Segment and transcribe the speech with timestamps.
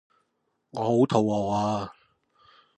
[0.71, 1.93] 我好肚餓啊